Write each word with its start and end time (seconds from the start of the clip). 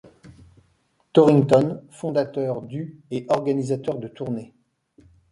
Torrington, 1.13 1.83
fondateur 1.91 2.63
du 2.63 2.97
et 3.11 3.27
organisateur 3.29 3.99
de 3.99 4.07
tournées. 4.07 4.51